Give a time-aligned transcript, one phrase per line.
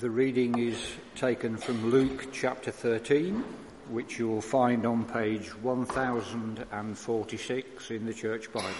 [0.00, 0.80] The reading is
[1.14, 3.44] taken from Luke chapter 13,
[3.90, 8.72] which you will find on page 1046 in the Church Bibles.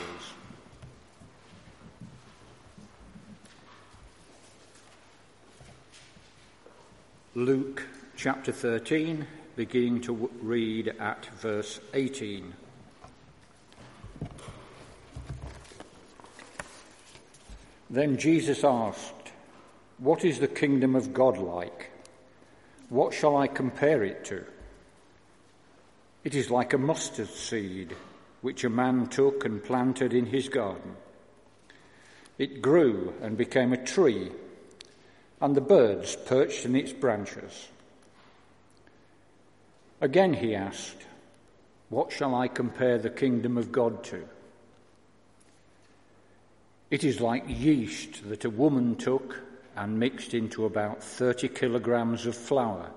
[7.34, 7.82] Luke
[8.16, 9.26] chapter 13,
[9.56, 12.54] beginning to read at verse 18.
[17.90, 19.19] Then Jesus asked,
[20.00, 21.90] What is the kingdom of God like?
[22.88, 24.44] What shall I compare it to?
[26.24, 27.94] It is like a mustard seed
[28.40, 30.96] which a man took and planted in his garden.
[32.38, 34.32] It grew and became a tree,
[35.38, 37.68] and the birds perched in its branches.
[40.00, 41.04] Again he asked,
[41.90, 44.26] What shall I compare the kingdom of God to?
[46.90, 52.36] It is like yeast that a woman took and mixed into about 30 kilograms of
[52.36, 52.90] flour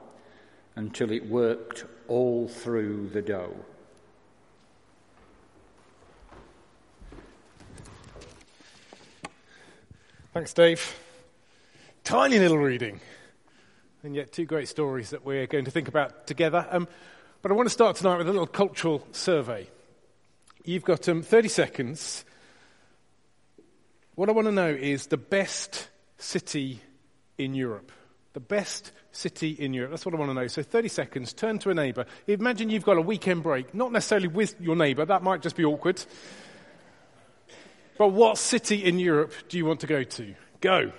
[0.75, 3.55] until it worked all through the dough.
[10.33, 10.99] Thanks, Dave.
[12.03, 12.99] Tiny little reading,
[14.02, 16.67] and yet two great stories that we're going to think about together.
[16.71, 16.87] Um,
[17.43, 19.67] but I want to start tonight with a little cultural survey.
[20.65, 22.25] You've got um, 30 seconds.
[24.15, 25.89] What I want to know is the best
[26.23, 26.79] city
[27.38, 27.91] in Europe.
[28.33, 29.91] The best city in Europe.
[29.91, 30.47] That's what I want to know.
[30.47, 32.05] So 30 seconds, turn to a neighbour.
[32.27, 35.65] Imagine you've got a weekend break, not necessarily with your neighbour, that might just be
[35.65, 36.03] awkward.
[37.97, 40.33] But what city in Europe do you want to go to?
[40.61, 40.91] Go.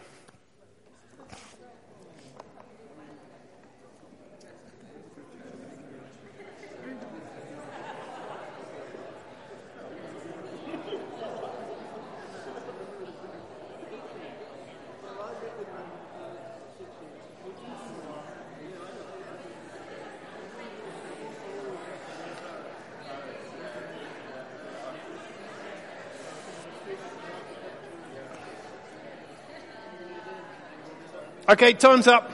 [31.46, 32.32] Okay, time's up.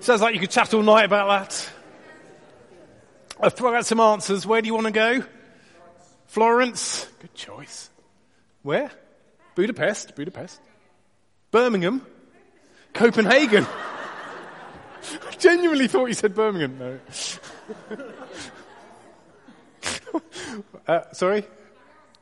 [0.00, 1.70] Sounds like you could chat all night about that.
[3.40, 4.44] I've thrown out some answers.
[4.44, 5.24] Where do you want to go?
[6.26, 7.06] Florence.
[7.20, 7.90] Good choice.
[8.62, 8.90] Where?
[9.54, 10.16] Budapest.
[10.16, 10.60] Budapest.
[11.52, 12.04] Birmingham.
[12.92, 13.66] Copenhagen.
[13.66, 16.78] I genuinely thought you said Birmingham.
[16.78, 16.98] No.
[20.88, 21.44] uh, sorry?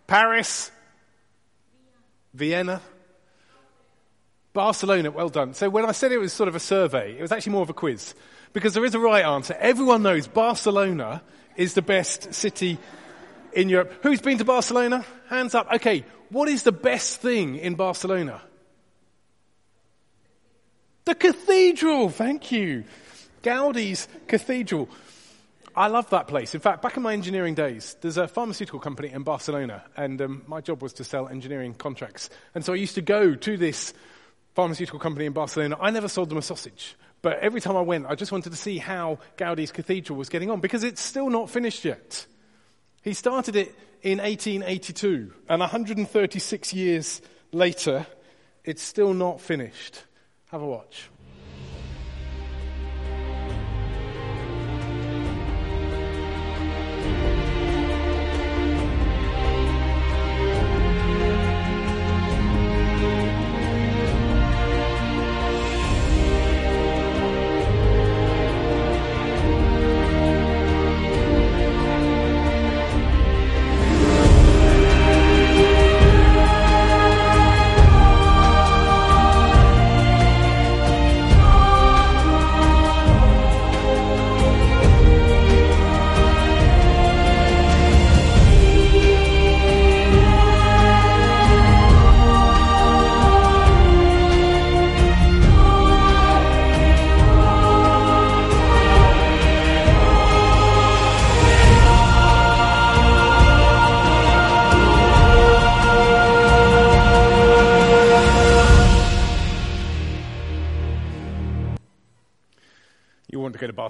[0.06, 0.70] Paris.
[2.34, 2.82] Vienna.
[4.52, 5.54] Barcelona, well done.
[5.54, 7.70] So when I said it was sort of a survey, it was actually more of
[7.70, 8.14] a quiz.
[8.52, 9.56] Because there is a right answer.
[9.58, 11.22] Everyone knows Barcelona
[11.56, 12.78] is the best city
[13.52, 13.92] in Europe.
[14.02, 15.04] Who's been to Barcelona?
[15.28, 15.72] Hands up.
[15.72, 18.42] Okay, what is the best thing in Barcelona?
[21.04, 22.84] The cathedral, thank you.
[23.42, 24.88] Gaudi's cathedral.
[25.74, 26.54] I love that place.
[26.54, 30.42] In fact, back in my engineering days, there's a pharmaceutical company in Barcelona, and um,
[30.46, 32.28] my job was to sell engineering contracts.
[32.54, 33.94] And so I used to go to this
[34.54, 35.76] pharmaceutical company in Barcelona.
[35.80, 38.56] I never sold them a sausage, but every time I went, I just wanted to
[38.56, 42.26] see how Gaudi's cathedral was getting on because it's still not finished yet.
[43.02, 48.06] He started it in 1882, and 136 years later,
[48.64, 50.02] it's still not finished.
[50.50, 51.08] Have a watch.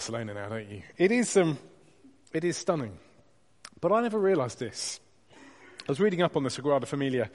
[0.02, 0.82] Barcelona now, don't you?
[0.98, 1.56] It is, um,
[2.32, 2.98] it is stunning.
[3.80, 4.98] But I never realized this.
[5.32, 5.36] I
[5.86, 7.30] was reading up on the Sagrada Familia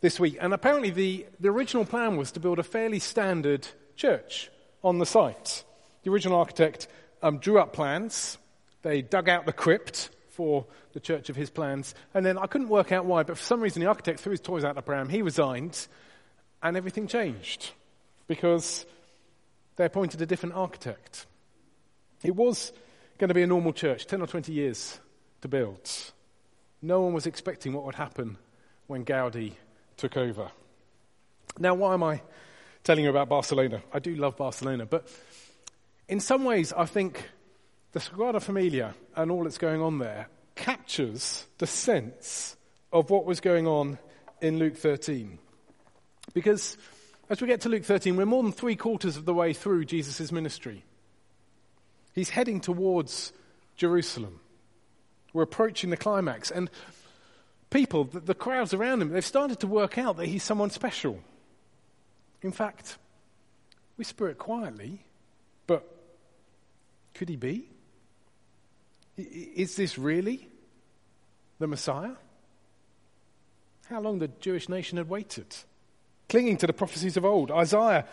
[0.00, 4.50] this week, and apparently the, the original plan was to build a fairly standard church
[4.82, 5.62] on the site.
[6.04, 6.88] The original architect
[7.20, 8.38] um, drew up plans,
[8.80, 10.64] they dug out the crypt for
[10.94, 13.60] the church of his plans, and then I couldn't work out why, but for some
[13.60, 15.86] reason the architect threw his toys out the pram, he resigned,
[16.62, 17.72] and everything changed.
[18.26, 18.86] Because
[19.76, 21.26] They appointed a different architect.
[22.26, 22.72] It was
[23.18, 24.98] going to be a normal church, 10 or 20 years
[25.42, 25.88] to build.
[26.82, 28.36] No one was expecting what would happen
[28.88, 29.52] when Gaudi
[29.96, 30.50] took over.
[31.56, 32.20] Now, why am I
[32.82, 33.80] telling you about Barcelona?
[33.92, 35.08] I do love Barcelona, but
[36.08, 37.30] in some ways, I think
[37.92, 42.56] the Sagrada Familia and all that's going on there captures the sense
[42.92, 44.00] of what was going on
[44.40, 45.38] in Luke 13.
[46.34, 46.76] Because
[47.30, 49.84] as we get to Luke 13, we're more than three quarters of the way through
[49.84, 50.82] Jesus' ministry.
[52.16, 53.32] He's heading towards
[53.76, 54.40] Jerusalem.
[55.34, 56.50] We're approaching the climax.
[56.50, 56.70] And
[57.68, 61.20] people, the, the crowds around him, they've started to work out that he's someone special.
[62.40, 62.96] In fact,
[63.98, 65.04] whisper it quietly,
[65.66, 65.86] but
[67.12, 67.68] could he be?
[69.18, 70.48] Is this really
[71.58, 72.12] the Messiah?
[73.90, 75.54] How long the Jewish nation had waited,
[76.30, 77.50] clinging to the prophecies of old.
[77.50, 78.06] Isaiah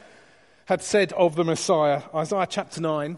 [0.66, 3.18] had said of the Messiah, Isaiah chapter 9,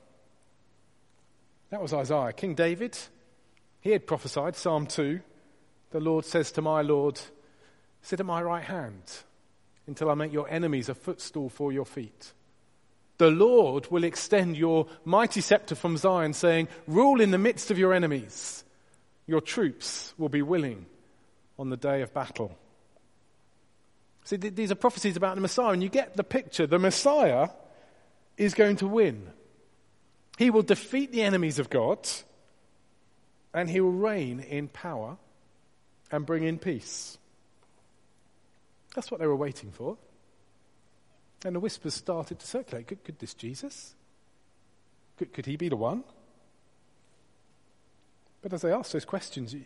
[1.71, 2.33] That was Isaiah.
[2.33, 2.97] King David,
[3.79, 5.21] he had prophesied, Psalm 2,
[5.91, 7.19] the Lord says to my Lord,
[8.01, 9.01] Sit at my right hand
[9.87, 12.33] until I make your enemies a footstool for your feet.
[13.19, 17.77] The Lord will extend your mighty scepter from Zion, saying, Rule in the midst of
[17.77, 18.65] your enemies.
[19.25, 20.85] Your troops will be willing
[21.57, 22.57] on the day of battle.
[24.25, 26.67] See, th- these are prophecies about the Messiah, and you get the picture.
[26.67, 27.49] The Messiah
[28.37, 29.27] is going to win.
[30.37, 32.07] He will defeat the enemies of God,
[33.53, 35.17] and he will reign in power
[36.11, 37.17] and bring in peace.
[38.95, 39.97] That's what they were waiting for.
[41.45, 42.87] And the whispers started to circulate.
[42.87, 43.95] Could, could this Jesus?
[45.17, 46.03] Could, could he be the one?
[48.41, 49.63] But as they asked those questions, you,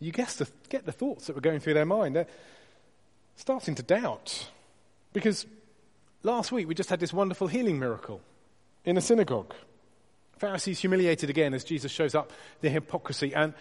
[0.00, 2.16] you guess the, get the thoughts that were going through their mind.
[2.16, 2.26] They're
[3.36, 4.48] starting to doubt.
[5.12, 5.46] Because
[6.22, 8.20] last week we just had this wonderful healing miracle
[8.84, 9.54] in a synagogue.
[10.38, 13.54] Pharisees humiliated again as Jesus shows up, their hypocrisy, and,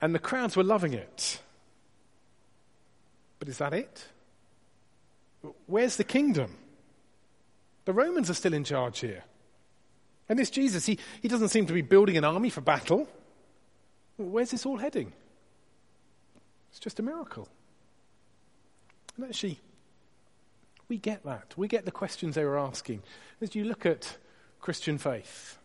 [0.00, 1.40] and the crowds were loving it.
[3.38, 4.06] But is that it?
[5.66, 6.56] Where's the kingdom?
[7.84, 9.24] The Romans are still in charge here.
[10.28, 13.08] And this Jesus, he, he doesn't seem to be building an army for battle.
[14.16, 15.12] Where's this all heading?
[16.70, 17.48] It's just a miracle.
[19.16, 19.60] And actually,
[20.88, 21.54] we get that.
[21.56, 23.02] We get the questions they were asking.
[23.40, 24.16] As you look at
[24.60, 25.58] Christian faith,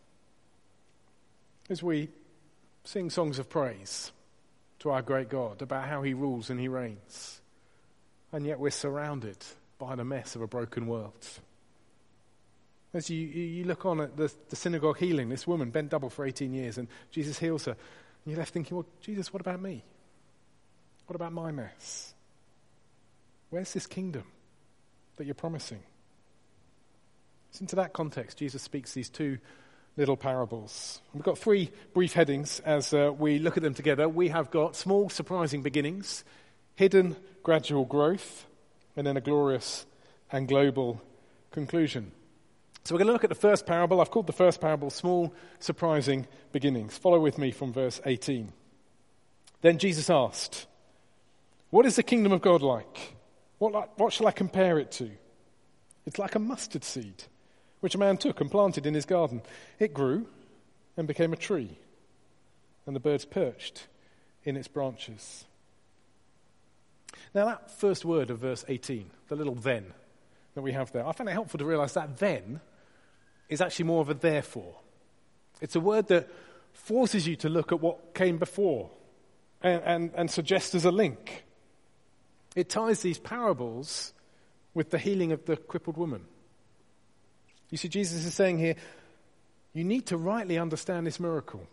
[1.72, 2.10] as we
[2.84, 4.12] sing songs of praise
[4.80, 7.42] to our great God about how he rules and he reigns,
[8.34, 9.38] and yet we're surrounded
[9.80, 11.40] by the mess of a broken world.
[12.94, 16.26] As you, you look on at the, the synagogue healing, this woman bent double for
[16.26, 19.82] 18 years, and Jesus heals her, and you're left thinking, well, Jesus, what about me?
[21.08, 22.14] What about my mess?
[23.50, 24.26] Where's this kingdom
[25.16, 25.82] that you're promising?
[27.50, 29.38] It's into that context Jesus speaks these two
[29.98, 31.02] little parables.
[31.14, 34.08] We've got three brief headings as uh, we look at them together.
[34.08, 36.24] We have got small, surprising beginnings,
[36.76, 38.46] hidden, gradual growth,
[38.96, 39.86] and then a glorious
[40.32, 41.02] and global
[41.52, 42.12] conclusion.
[42.84, 44.02] So we're going to look at the first parable.
[44.02, 46.98] I've called the first parable Small, Surprising Beginnings.
[46.98, 48.52] Follow with me from verse 18.
[49.62, 50.66] Then Jesus asked,
[51.70, 53.16] What is the kingdom of God like?
[53.60, 55.12] What, what shall I compare it to?
[56.08, 57.24] It's like a mustard seed,
[57.82, 59.42] which a man took and planted in his garden.
[59.78, 60.28] It grew
[60.96, 61.78] and became a tree,
[62.86, 63.88] and the birds perched
[64.44, 65.46] in its branches.
[67.34, 69.94] Now, that first word of verse 18, the little then
[70.54, 72.62] that we have there, I find it helpful to realize that then
[73.50, 74.76] is actually more of a therefore.
[75.60, 76.30] It's a word that
[76.74, 78.90] forces you to look at what came before
[79.62, 81.44] and, and, and suggests as a link.
[82.56, 84.14] It ties these parables
[84.74, 86.26] with the healing of the crippled woman.
[87.72, 88.76] You see, Jesus is saying here,
[89.74, 91.66] you need to rightly understand this miracle.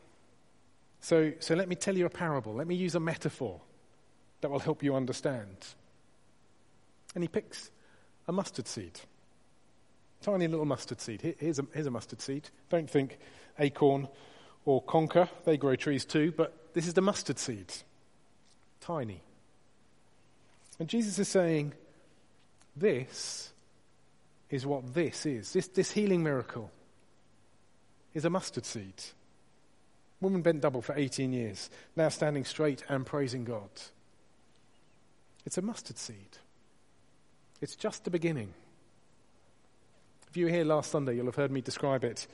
[1.01, 2.55] So, so let me tell you a parable.
[2.55, 3.61] Let me use a metaphor
[4.41, 5.57] that will help you understand.
[7.15, 7.71] And he picks
[8.27, 9.01] a mustard seed.
[10.23, 11.37] Tiny little mustard seed.
[11.39, 12.49] Here's a, here's a mustard seed.
[12.71, 13.19] Don't think
[13.59, 14.09] acorn
[14.65, 15.29] or conker.
[15.45, 17.73] They grow trees too, but this is the mustard seed.
[18.81, 19.23] Tiny.
[20.79, 21.73] And Jesus is saying,
[22.77, 23.53] This
[24.51, 25.53] is what this is.
[25.53, 26.71] This, this healing miracle
[28.15, 28.95] is a mustard seed.
[30.21, 33.71] Woman bent double for 18 years, now standing straight and praising God.
[35.47, 36.39] It's a mustard seed.
[37.61, 38.53] It's just the beginning.
[40.29, 42.27] If you were here last Sunday, you'll have heard me describe it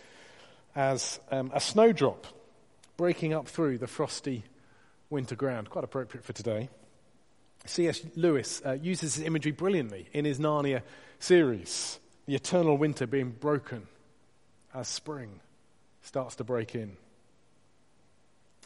[0.75, 2.27] as um, a snowdrop
[2.97, 4.45] breaking up through the frosty
[5.11, 5.71] winter ground.
[5.71, 6.69] Quite appropriate for today.
[7.67, 8.03] C.S.
[8.17, 10.83] Lewis uh, uses this imagery brilliantly in his Narnia
[11.19, 13.87] series, the eternal winter being broken
[14.75, 15.41] as spring
[16.03, 16.97] starts to break in.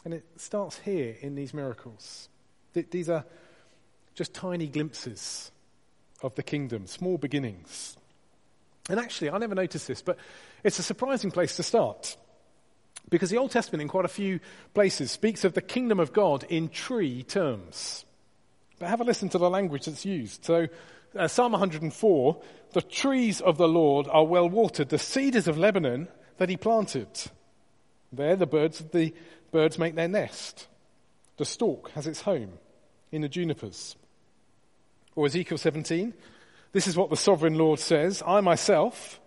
[0.05, 2.29] And it starts here in these miracles.
[2.73, 3.25] Th- these are
[4.15, 5.51] just tiny glimpses
[6.21, 7.97] of the kingdom, small beginnings.
[8.89, 10.17] And actually, I never noticed this, but
[10.63, 12.17] it's a surprising place to start.
[13.09, 14.39] Because the Old Testament, in quite a few
[14.73, 18.05] places, speaks of the kingdom of God in tree terms.
[18.77, 20.45] But have a listen to the language that's used.
[20.45, 20.67] So,
[21.15, 26.07] uh, Psalm 104 the trees of the Lord are well watered, the cedars of Lebanon
[26.37, 27.07] that he planted.
[28.11, 29.13] There, the birds, the
[29.51, 30.67] birds make their nest.
[31.37, 32.53] The stork has its home
[33.11, 33.95] in the junipers.
[35.15, 36.13] Or Ezekiel 17,
[36.71, 39.19] this is what the sovereign Lord says I myself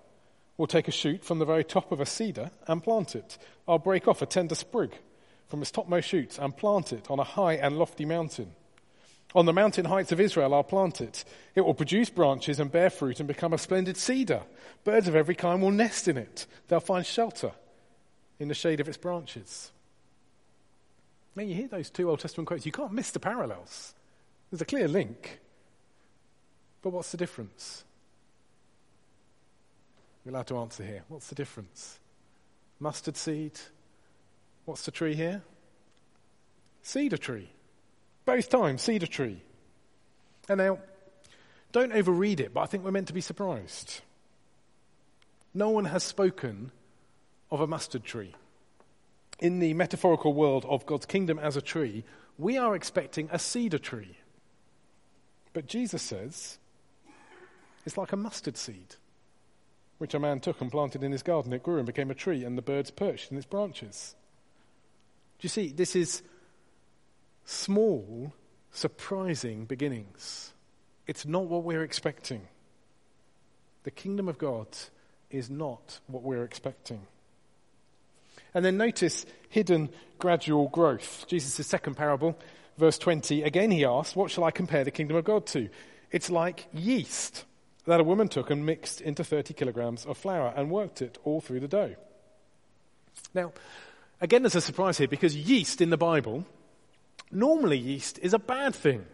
[0.56, 3.38] will take a shoot from the very top of a cedar and plant it.
[3.66, 4.92] I'll break off a tender sprig
[5.48, 8.52] from its topmost shoots and plant it on a high and lofty mountain.
[9.34, 11.24] On the mountain heights of Israel, I'll plant it.
[11.54, 14.42] It will produce branches and bear fruit and become a splendid cedar.
[14.84, 16.46] Birds of every kind will nest in it.
[16.68, 17.52] They'll find shelter
[18.38, 19.70] in the shade of its branches.
[21.34, 23.94] Now, you hear those two Old Testament quotes, you can't miss the parallels.
[24.50, 25.40] There's a clear link.
[26.82, 27.84] But what's the difference?
[30.24, 31.04] You're allowed to answer here.
[31.08, 31.98] What's the difference?
[32.78, 33.58] Mustard seed.
[34.66, 35.42] What's the tree here?
[36.82, 37.48] Cedar tree.
[38.24, 39.42] Both times, cedar tree.
[40.48, 40.78] And now,
[41.72, 44.00] don't overread it, but I think we're meant to be surprised.
[45.54, 46.70] No one has spoken
[47.50, 48.34] of a mustard tree.
[49.38, 52.04] In the metaphorical world of God's kingdom as a tree,
[52.38, 54.16] we are expecting a cedar tree.
[55.52, 56.58] But Jesus says
[57.84, 58.96] it's like a mustard seed,
[59.98, 61.52] which a man took and planted in his garden.
[61.52, 64.14] It grew and became a tree, and the birds perched in its branches.
[65.38, 65.68] Do you see?
[65.72, 66.22] This is
[67.44, 68.32] small,
[68.70, 70.52] surprising beginnings.
[71.06, 72.42] It's not what we're expecting.
[73.84, 74.68] The kingdom of God
[75.30, 77.00] is not what we're expecting.
[78.54, 81.24] And then notice hidden gradual growth.
[81.26, 82.38] Jesus' second parable,
[82.78, 85.68] verse 20, again he asks, What shall I compare the kingdom of God to?
[86.10, 87.44] It's like yeast
[87.86, 91.40] that a woman took and mixed into 30 kilograms of flour and worked it all
[91.40, 91.96] through the dough.
[93.34, 93.52] Now,
[94.20, 96.44] again, there's a surprise here because yeast in the Bible,
[97.32, 99.04] normally yeast is a bad thing.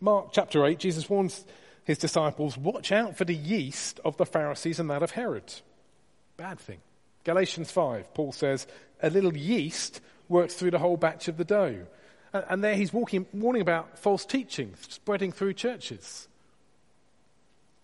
[0.00, 1.44] Mark chapter 8, Jesus warns
[1.84, 5.52] his disciples, watch out for the yeast of the Pharisees and that of Herod.
[6.36, 6.78] Bad thing.
[7.24, 8.66] Galatians 5, Paul says,
[9.02, 11.86] a little yeast works through the whole batch of the dough.
[12.32, 16.28] And, there he's walking, warning about false teaching spreading through churches.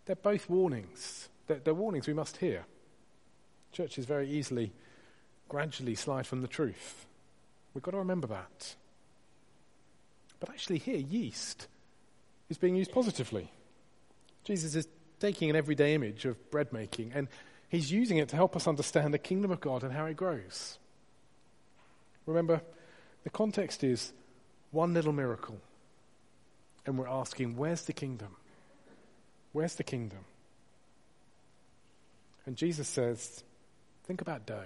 [0.05, 1.29] They're both warnings.
[1.47, 2.65] They're, they're warnings we must hear.
[3.73, 4.73] Churches very easily,
[5.49, 7.07] gradually slide from the truth.
[7.73, 8.75] We've got to remember that.
[10.43, 11.69] But actually, here, yeast
[12.51, 13.53] is being used positively.
[14.43, 14.89] Jesus is
[15.21, 17.29] taking an everyday image of bread making and
[17.69, 20.81] he's using it to help us understand the kingdom of God and how it grows.
[22.27, 22.61] Remember,
[23.23, 24.13] the context is
[24.73, 25.61] one little miracle.
[26.87, 28.35] And we're asking, where's the kingdom?
[29.53, 30.25] Where's the kingdom?
[32.47, 33.45] And Jesus says,
[34.09, 34.65] think about dough.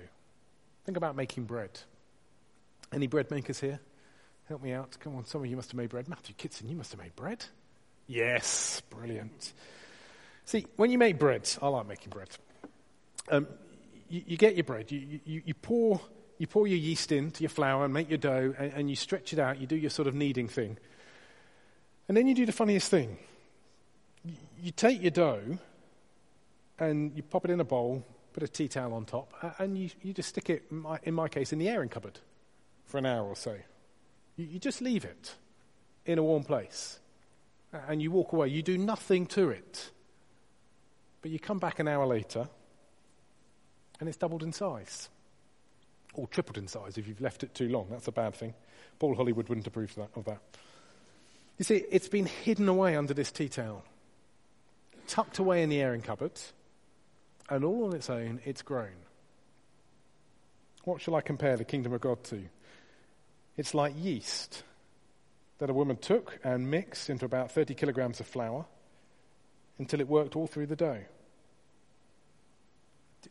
[0.86, 1.80] Think about making bread.
[2.94, 3.78] Any bread makers here?
[4.48, 4.96] Help me out.
[5.00, 6.08] Come on, some of you must have made bread.
[6.08, 7.44] Matthew Kitson, you must have made bread.
[8.06, 9.52] Yes, brilliant.
[10.44, 12.28] See, when you make bread, I like making bread.
[13.28, 13.48] Um,
[14.08, 16.00] you, you, get your bread, you, you, you, pour,
[16.38, 19.32] you pour your yeast into your flour and make your dough, and, and you stretch
[19.32, 20.78] it out, you do your sort of kneading thing.
[22.06, 23.18] And then you do the funniest thing
[24.60, 25.58] you take your dough
[26.78, 29.90] and you pop it in a bowl, put a tea towel on top, and you,
[30.02, 32.18] you just stick it, in my, in my, case, in the airing cupboard
[32.84, 33.56] for an hour or so.
[34.36, 35.34] You, you just leave it
[36.04, 36.98] in a warm place
[37.88, 38.48] and you walk away.
[38.48, 39.90] You do nothing to it.
[41.22, 42.48] But you come back an hour later
[43.98, 45.08] and it's doubled in size.
[46.14, 47.88] Or tripled in size if you've left it too long.
[47.90, 48.54] That's a bad thing.
[48.98, 50.38] Paul Hollywood wouldn't approve of that.
[51.58, 53.84] You see, it's been hidden away under this tea towel
[55.06, 56.32] tucked away in the airing cupboard,
[57.48, 58.96] and all on its own, it's grown.
[60.84, 62.42] What shall I compare the kingdom of God to?
[63.56, 64.62] It's like yeast
[65.58, 68.66] that a woman took and mixed into about 30 kilograms of flour
[69.78, 71.04] until it worked all through the dough.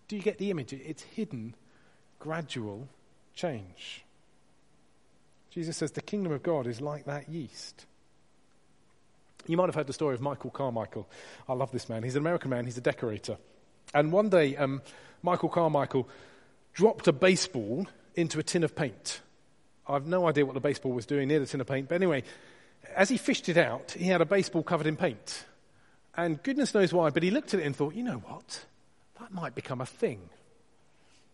[0.07, 0.73] Do you get the image?
[0.73, 1.55] It's hidden
[2.19, 2.87] gradual
[3.33, 4.03] change.
[5.49, 7.85] Jesus says the kingdom of God is like that yeast.
[9.47, 11.07] You might have heard the story of Michael Carmichael.
[11.47, 12.03] I love this man.
[12.03, 13.37] He's an American man, he's a decorator.
[13.93, 14.81] And one day, um,
[15.21, 16.09] Michael Carmichael
[16.73, 19.21] dropped a baseball into a tin of paint.
[19.87, 22.23] I've no idea what the baseball was doing near the tin of paint, but anyway,
[22.95, 25.45] as he fished it out, he had a baseball covered in paint.
[26.15, 28.65] And goodness knows why, but he looked at it and thought, you know what?
[29.19, 30.29] That might become a thing.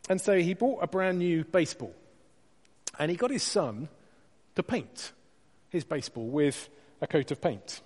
[0.10, 1.94] And so he bought a brand new baseball.
[2.98, 3.90] And he got his son
[4.56, 5.12] to paint
[5.70, 7.82] his baseball with a coat of paint.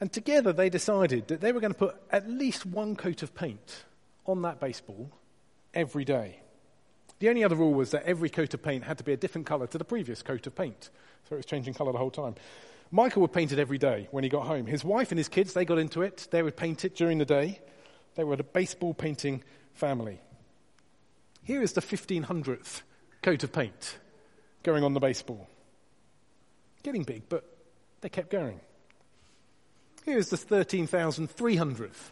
[0.00, 3.34] And together they decided that they were going to put at least one coat of
[3.34, 3.84] paint
[4.26, 5.10] on that baseball
[5.74, 6.40] every day.
[7.20, 9.46] The only other rule was that every coat of paint had to be a different
[9.46, 10.90] colour to the previous coat of paint.
[11.28, 12.34] So it was changing colour the whole time.
[12.90, 14.66] Michael would paint it every day when he got home.
[14.66, 16.26] His wife and his kids, they got into it.
[16.30, 17.60] They would paint it during the day.
[18.16, 20.20] They were a baseball painting family.
[21.44, 22.82] Here is the 1500th
[23.22, 23.98] coat of paint
[24.62, 25.46] going on the baseball.
[26.82, 27.44] Getting big, but
[28.00, 28.60] they kept going.
[30.04, 32.10] Here's the 13,300th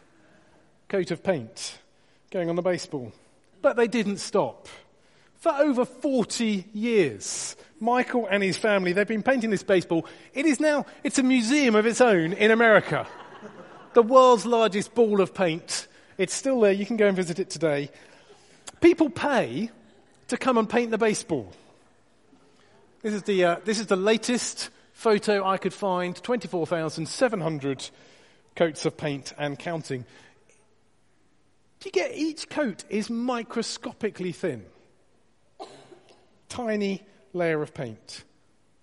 [0.87, 1.79] coat of paint
[2.29, 3.11] going on the baseball.
[3.61, 4.67] But they didn't stop.
[5.39, 10.05] For over 40 years, Michael and his family, they've been painting this baseball.
[10.33, 13.07] It is now, it's a museum of its own in America.
[13.93, 15.87] the world's largest ball of paint.
[16.17, 16.73] It's still there.
[16.73, 17.89] You can go and visit it today.
[18.81, 19.71] People pay
[20.27, 21.49] to come and paint the baseball.
[23.01, 27.89] This is the, uh, this is the latest photo I could find 24,700
[28.57, 30.01] coats of paint and counting.
[31.79, 34.65] Do you get each coat is microscopically thin?
[36.49, 37.03] Tiny
[37.33, 38.23] layer of paint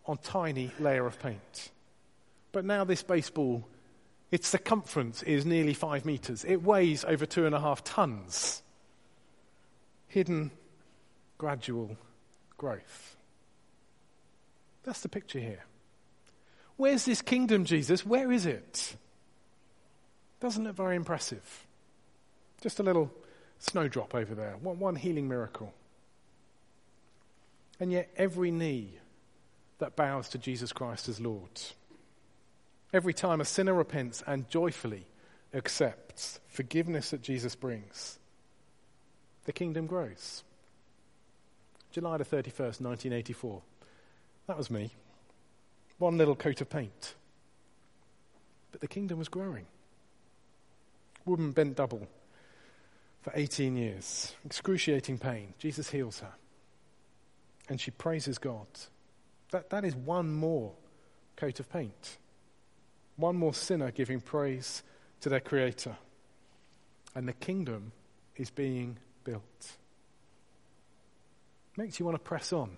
[0.07, 1.71] on tiny layer of paint.
[2.53, 3.67] But now this baseball,
[4.31, 6.45] its circumference is nearly five meters.
[6.45, 8.63] It weighs over two and a half tons.
[10.09, 10.53] Hidden,
[11.39, 11.97] gradual
[12.57, 13.17] growth.
[14.85, 15.65] That's the picture here.
[16.77, 18.07] Where's this kingdom, Jesus?
[18.07, 18.97] Where is it?
[20.41, 21.67] Doesn't look very impressive.
[22.61, 23.11] Just a little
[23.59, 25.73] snowdrop over there, one, one healing miracle.
[27.79, 28.95] And yet, every knee
[29.79, 31.51] that bows to Jesus Christ as Lord,
[32.93, 35.07] every time a sinner repents and joyfully
[35.53, 38.19] accepts forgiveness that Jesus brings,
[39.45, 40.43] the kingdom grows.
[41.93, 43.63] July the 31st, 1984.
[44.47, 44.93] That was me
[45.99, 47.15] one little coat of paint.
[48.73, 49.67] But the kingdom was growing.
[51.25, 52.07] Woman bent double
[53.23, 55.55] for 18 years, excruciating pain.
[55.59, 56.33] Jesus heals her.
[57.69, 58.67] And she praises God.
[59.51, 60.73] That, that is one more
[61.37, 62.19] coat of paint.
[63.17, 64.83] One more sinner giving praise
[65.21, 65.97] to their Creator.
[67.15, 67.93] And the kingdom
[68.37, 69.77] is being built.
[71.77, 72.77] Makes you want to press on,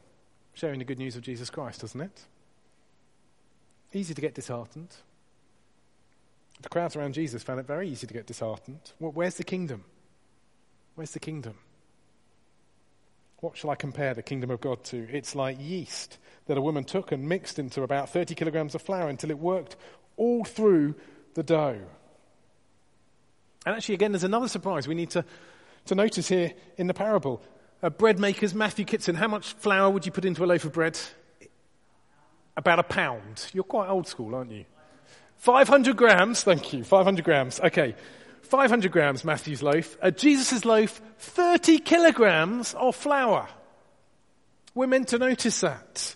[0.54, 2.24] sharing the good news of Jesus Christ, doesn't it?
[3.92, 4.94] Easy to get disheartened.
[6.60, 8.92] The crowds around Jesus found it very easy to get disheartened.
[8.98, 9.84] Well, where's the kingdom?
[10.94, 11.54] Where's the kingdom?
[13.40, 15.08] What shall I compare the kingdom of God to?
[15.10, 19.08] It's like yeast that a woman took and mixed into about 30 kilograms of flour
[19.08, 19.76] until it worked
[20.16, 20.94] all through
[21.34, 21.78] the dough.
[23.66, 25.24] And actually, again, there's another surprise we need to,
[25.86, 27.42] to notice here in the parable.
[27.82, 30.72] Uh, bread makers, Matthew Kitson, how much flour would you put into a loaf of
[30.72, 30.98] bread?
[32.58, 33.46] about a pound.
[33.54, 34.66] You're quite old school, aren't you?
[35.36, 37.60] 500 grams, thank you, 500 grams.
[37.60, 37.94] Okay,
[38.48, 39.96] 500 grams, Matthew's loaf.
[40.00, 43.48] Uh, Jesus' loaf, 30 kilograms of flour.
[44.74, 46.14] We're meant to notice that.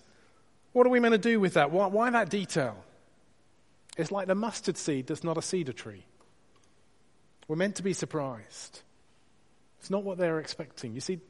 [0.73, 1.71] What are we meant to do with that?
[1.71, 2.77] Why, why that detail?
[3.97, 6.05] It's like the mustard seed that's not a cedar tree.
[7.49, 8.81] We're meant to be surprised.
[9.81, 10.95] It's not what they're expecting.
[10.95, 11.21] You see,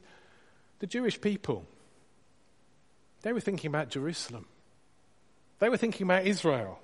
[0.79, 1.65] the Jewish people,
[3.23, 4.45] they were thinking about Jerusalem.
[5.59, 6.79] They were thinking about Israel.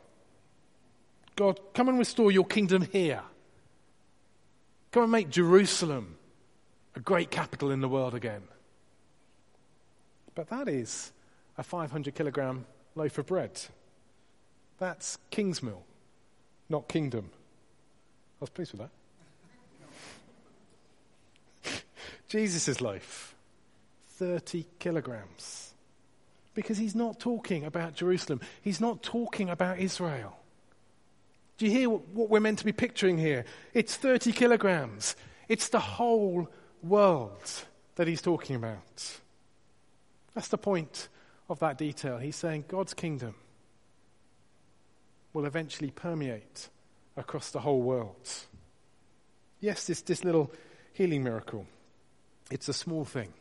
[1.35, 3.21] God, come and restore your kingdom here.
[4.91, 6.17] Come and make Jerusalem
[6.95, 8.41] a great capital in the world again.
[10.35, 11.11] But that is
[11.57, 13.59] a 500 kilogram loaf of bread.
[14.77, 15.81] That's Kingsmill,
[16.69, 17.29] not kingdom.
[17.31, 18.89] I was pleased with
[21.63, 21.83] that.
[22.27, 23.35] Jesus' loaf,
[24.17, 25.69] 30 kilograms
[26.59, 28.41] because he's not talking about Jerusalem.
[28.61, 30.38] He's not talking about Israel.
[31.59, 33.43] Do you hear what we're meant to be picturing here?
[33.73, 35.17] It's 30 kilograms.
[35.49, 36.47] It's the whole
[36.81, 39.19] world that he's talking about.
[40.33, 41.09] That's the point
[41.49, 42.17] of that detail.
[42.17, 43.35] He's saying God's kingdom
[45.33, 46.69] will eventually permeate
[47.17, 48.29] across the whole world.
[49.59, 50.53] Yes, this, this little
[50.93, 51.65] healing miracle,
[52.49, 53.33] it's a small thing.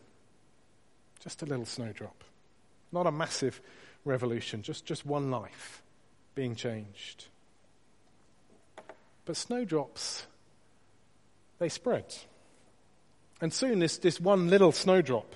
[1.20, 2.24] Just a little snowdrop.
[2.90, 3.60] Not a massive
[4.04, 5.84] revolution, just, just one life
[6.34, 7.26] being changed.
[9.28, 10.26] But snowdrops,
[11.58, 12.16] they spread.
[13.42, 15.34] And soon this, this one little snowdrop,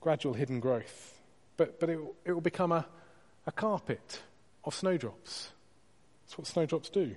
[0.00, 1.20] gradual hidden growth,
[1.56, 2.84] but, but it, it will become a,
[3.46, 4.22] a carpet
[4.64, 5.52] of snowdrops.
[6.24, 7.14] That's what snowdrops do.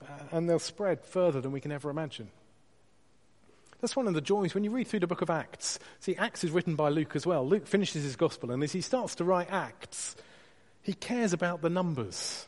[0.00, 2.28] Uh, and they'll spread further than we can ever imagine.
[3.80, 5.80] That's one of the joys when you read through the book of Acts.
[5.98, 7.44] See, Acts is written by Luke as well.
[7.44, 10.14] Luke finishes his gospel, and as he starts to write Acts,
[10.82, 12.46] he cares about the numbers.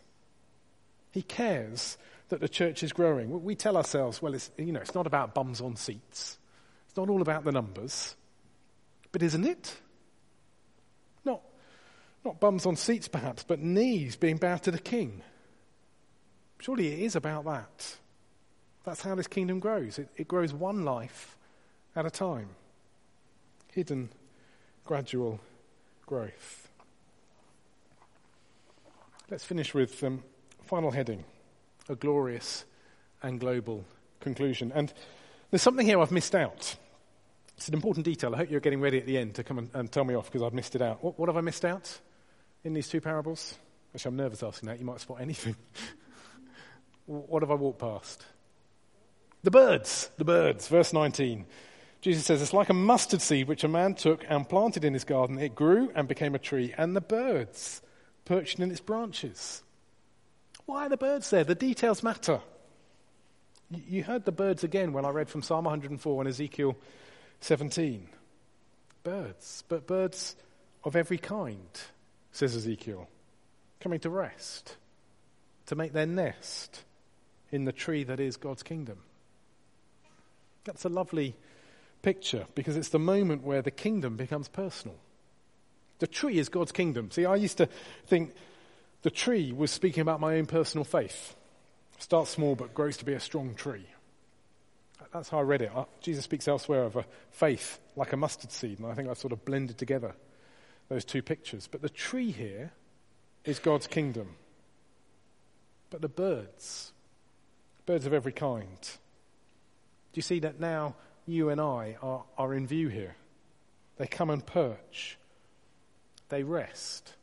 [1.11, 3.43] He cares that the church is growing.
[3.43, 6.39] We tell ourselves, well, it's, you know, it's not about bums on seats.
[6.87, 8.17] It's not all about the numbers.
[9.13, 9.77] But isn't it?
[11.25, 11.41] Not,
[12.25, 15.23] not bums on seats, perhaps, but knees being bowed to the king.
[16.61, 17.97] Surely it is about that.
[18.85, 19.99] That's how this kingdom grows.
[19.99, 21.37] It, it grows one life
[21.97, 22.51] at a time.
[23.73, 24.11] Hidden,
[24.85, 25.41] gradual
[26.05, 26.69] growth.
[29.31, 30.23] Let's finish with um,
[30.63, 31.25] final heading
[31.89, 32.65] a glorious
[33.23, 33.85] and global
[34.21, 34.73] conclusion.
[34.75, 34.93] And
[35.51, 36.77] there's something here I've missed out.
[37.57, 38.35] It's an important detail.
[38.35, 40.27] I hope you're getting ready at the end to come and, and tell me off
[40.27, 41.03] because I've missed it out.
[41.03, 41.99] What, what, have I missed out
[42.63, 43.57] in these two parables?
[43.95, 44.79] Actually, I'm nervous asking that.
[44.79, 45.57] You might spot anything.
[47.07, 48.25] what have I walked past?
[49.43, 51.47] The birds, the birds, verse 19.
[52.01, 55.05] Jesus says, It's like a mustard seed which a man took and planted in his
[55.05, 55.39] garden.
[55.39, 57.83] It grew and became a tree, and the birds
[58.25, 59.63] perched in its branches.
[60.69, 61.45] Why are the birds there?
[61.45, 62.43] The details matter.
[63.71, 66.77] You heard the birds again when I read from Psalm 104 and Ezekiel
[67.41, 68.07] 17.
[69.03, 70.37] Birds, but birds
[70.85, 71.71] of every kind,
[72.33, 73.09] says Ezekiel,
[73.81, 74.77] coming to rest,
[75.69, 76.85] to make their nest
[77.51, 78.99] in the tree that is God's kingdom.
[80.65, 81.35] That's a lovely
[82.03, 84.99] picture because it's the moment where the kingdom becomes personal.
[85.99, 87.11] The tree is God's kingdom.
[87.11, 87.71] See, I used to
[88.07, 88.35] think
[89.03, 91.37] the tree was speaking about my own personal faith.
[91.99, 93.87] Starts small but grows to be a strong tree.
[95.13, 95.73] That's how I read it.
[96.01, 99.33] Jesus speaks elsewhere of a faith like a mustard seed, and I think I've sort
[99.33, 100.15] of blended together
[100.89, 101.69] those two pictures.
[101.71, 102.73] But the tree here
[103.45, 104.35] is God's kingdom.
[105.91, 106.93] But the birds,
[107.87, 110.95] birds of every kind, do you see that now
[111.27, 113.17] you and I are, are in view here?
[113.97, 115.19] They come and perch,
[116.29, 117.15] they rest,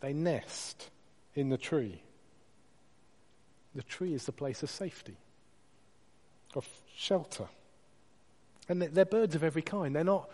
[0.00, 0.90] they nest
[1.34, 2.02] in the tree.
[3.74, 5.16] The tree is the place of safety,
[6.54, 7.48] of shelter.
[8.68, 9.94] And they're birds of every kind.
[9.94, 10.28] They're not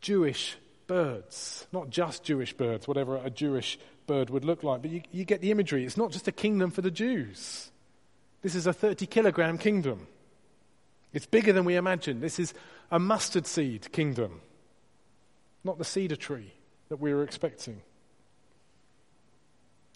[0.00, 4.82] Jewish birds, not just Jewish birds, whatever a Jewish bird would look like.
[4.82, 5.84] But you, you get the imagery.
[5.84, 7.70] It's not just a kingdom for the Jews,
[8.42, 10.06] this is a 30 kilogram kingdom.
[11.12, 12.20] It's bigger than we imagine.
[12.20, 12.54] This is
[12.90, 14.40] a mustard seed kingdom,
[15.64, 16.54] not the cedar tree
[16.88, 17.82] that we were expecting.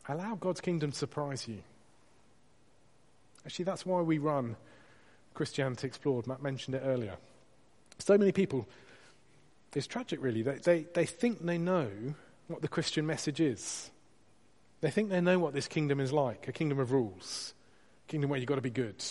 [0.09, 1.63] Allow God's kingdom to surprise you.
[3.47, 4.57] Actually, that's why we run
[5.35, 6.27] Christianity Explored.
[6.27, 7.17] Matt mentioned it earlier.
[7.99, 8.69] So many people,
[9.75, 11.89] it's tragic really, they, they, they think they know
[12.49, 13.91] what the Christian message is.
[14.81, 17.55] They think they know what this kingdom is like a kingdom of rules,
[18.07, 19.03] a kingdom where you've got to be good.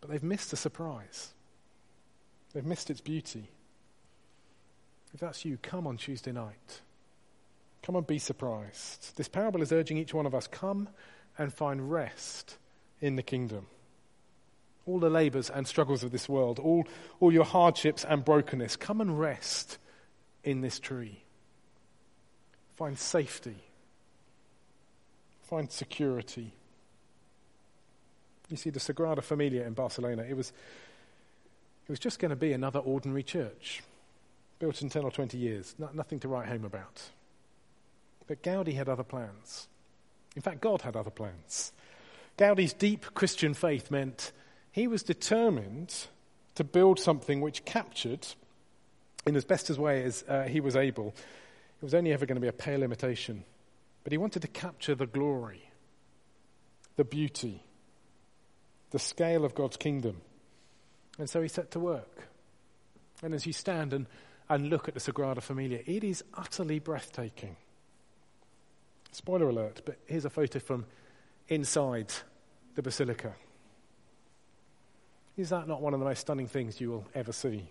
[0.00, 1.32] But they've missed the surprise.
[2.52, 3.48] They've missed its beauty.
[5.14, 6.80] If that's you, come on Tuesday night.
[7.84, 9.14] Come and be surprised.
[9.16, 10.88] This parable is urging each one of us come
[11.36, 12.56] and find rest
[12.98, 13.66] in the kingdom.
[14.86, 16.86] All the labors and struggles of this world, all,
[17.20, 19.76] all your hardships and brokenness, come and rest
[20.42, 21.24] in this tree.
[22.76, 23.56] Find safety.
[25.42, 26.54] Find security.
[28.48, 30.54] You see, the Sagrada Familia in Barcelona, it was,
[31.86, 33.82] it was just going to be another ordinary church,
[34.58, 37.02] built in 10 or 20 years, no, nothing to write home about.
[38.26, 39.68] But Gaudi had other plans.
[40.36, 41.72] In fact, God had other plans.
[42.38, 44.32] Gaudi's deep Christian faith meant
[44.72, 46.06] he was determined
[46.56, 48.26] to build something which captured,
[49.26, 51.14] in as best as way as uh, he was able,
[51.80, 53.44] it was only ever going to be a pale imitation,
[54.02, 55.68] but he wanted to capture the glory,
[56.96, 57.62] the beauty,
[58.90, 60.20] the scale of God's kingdom.
[61.18, 62.28] And so he set to work.
[63.22, 64.06] And as you stand and,
[64.48, 67.56] and look at the Sagrada Familia, it is utterly breathtaking.
[69.14, 70.86] Spoiler alert, but here's a photo from
[71.46, 72.12] inside
[72.74, 73.32] the basilica.
[75.36, 77.70] Is that not one of the most stunning things you will ever see?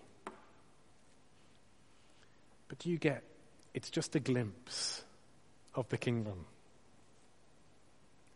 [2.66, 3.22] But do you get
[3.74, 5.04] it's just a glimpse
[5.74, 6.46] of the kingdom?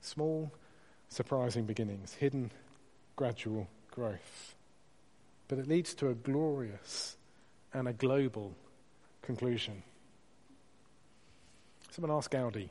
[0.03, 0.53] Small,
[1.09, 2.51] surprising beginnings, hidden
[3.17, 4.55] gradual growth.
[5.49, 7.17] But it leads to a glorious
[7.73, 8.55] and a global
[9.23, 9.83] conclusion.
[11.91, 12.69] Someone asked Gaudi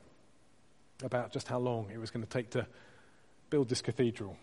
[1.04, 2.66] about just how long it was going to take to
[3.50, 4.38] build this cathedral.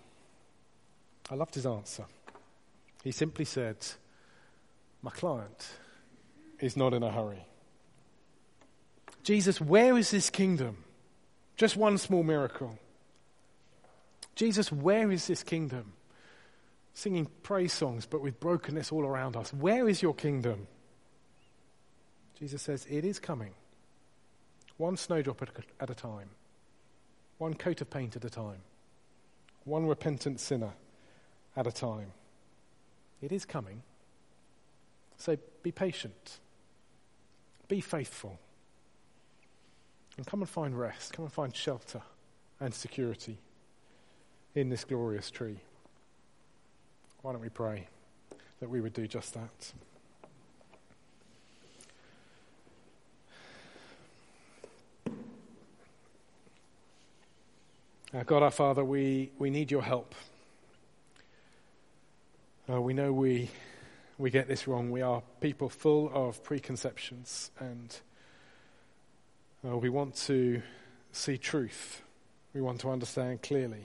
[1.31, 2.05] I loved his answer.
[3.03, 3.77] He simply said,
[5.03, 5.69] My client
[6.61, 7.47] is not in a hurry.
[9.23, 10.85] Jesus, where is this kingdom?
[11.57, 12.79] Just one small miracle.
[14.35, 15.93] Jesus, where is this kingdom?
[16.93, 19.53] Singing praise songs, but with brokenness all around us.
[19.53, 20.67] Where is your kingdom?
[22.39, 23.55] Jesus says, It is coming.
[24.77, 25.43] One snowdrop
[25.81, 26.31] at a time,
[27.45, 28.63] one coat of paint at a time,
[29.65, 30.73] one repentant sinner
[31.55, 32.11] at a time.
[33.21, 33.83] It is coming.
[35.19, 36.39] So be patient,
[37.69, 38.39] be faithful,
[40.17, 42.01] and come and find rest, come and find shelter
[42.61, 43.37] and security
[44.55, 45.59] in this glorious tree.
[47.21, 47.89] Why don't we pray
[48.61, 49.73] that we would do just that?
[58.15, 60.15] Uh, God our Father, we, we need your help.
[62.71, 63.51] Uh, we know we,
[64.19, 64.93] we get this wrong.
[64.93, 67.97] We are people full of preconceptions, and
[69.67, 70.63] uh, we want to
[71.11, 72.03] see truth.
[72.55, 73.85] We want to understand clearly.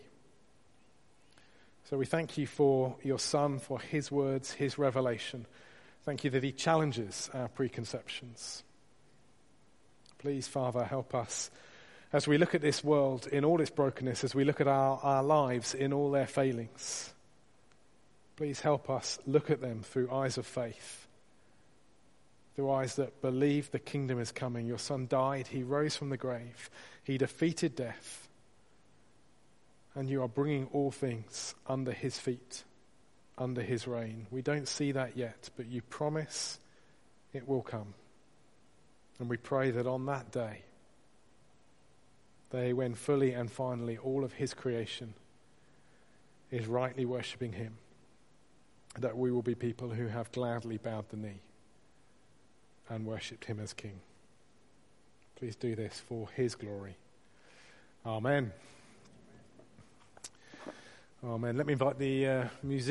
[1.90, 5.48] So we thank you for your Son, for his words, his revelation.
[6.04, 8.62] Thank you that he challenges our preconceptions.
[10.20, 11.50] Please, Father, help us
[12.12, 15.00] as we look at this world in all its brokenness, as we look at our,
[15.04, 17.14] our lives in all their failings.
[18.36, 21.08] Please help us look at them through eyes of faith,
[22.56, 24.66] through eyes that believe the kingdom is coming.
[24.66, 26.70] Your Son died, He rose from the grave,
[27.04, 28.30] He defeated death
[29.96, 32.64] and you are bringing all things under his feet,
[33.38, 34.28] under his reign.
[34.32, 36.60] We don't see that yet, but you promise
[37.34, 37.94] it will come.
[39.20, 40.64] And we pray that on that day,
[42.52, 45.14] day when fully and finally all of his creation
[46.52, 47.78] is rightly worshipping him,
[48.98, 51.42] that we will be people who have gladly bowed the knee
[52.90, 54.00] and worshipped him as king.
[55.36, 56.96] Please do this for his glory.
[58.06, 58.52] Amen.
[61.24, 61.58] Amen.
[61.58, 62.88] Let me invite the uh, music.